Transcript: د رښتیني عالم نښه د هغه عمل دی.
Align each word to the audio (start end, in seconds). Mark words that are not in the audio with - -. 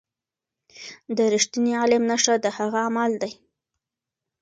د 1.17 1.17
رښتیني 1.33 1.71
عالم 1.79 2.03
نښه 2.09 2.33
د 2.43 2.45
هغه 2.57 2.79
عمل 2.87 3.11
دی. 3.21 3.31